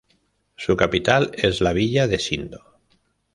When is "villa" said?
1.73-2.07